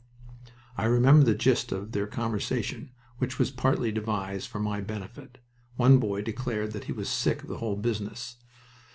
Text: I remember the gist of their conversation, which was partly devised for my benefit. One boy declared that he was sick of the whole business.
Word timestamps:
I 0.79 0.85
remember 0.85 1.23
the 1.27 1.35
gist 1.35 1.71
of 1.71 1.91
their 1.91 2.07
conversation, 2.07 2.89
which 3.19 3.37
was 3.37 3.51
partly 3.51 3.91
devised 3.91 4.47
for 4.47 4.59
my 4.59 4.81
benefit. 4.81 5.37
One 5.75 5.99
boy 5.99 6.23
declared 6.23 6.71
that 6.71 6.85
he 6.85 6.91
was 6.91 7.07
sick 7.07 7.43
of 7.43 7.47
the 7.49 7.59
whole 7.59 7.75
business. 7.75 8.37